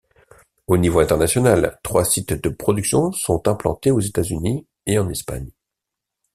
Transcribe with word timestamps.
Au 0.65 0.77
niveau 0.77 0.97
international, 0.99 1.79
trois 1.83 2.05
sites 2.05 2.33
de 2.33 2.49
production 2.49 3.11
sont 3.11 3.47
implantés 3.47 3.91
aux 3.91 3.99
États-Unis 3.99 4.65
et 4.87 4.97
en 4.97 5.07
Espagne. 5.11 5.51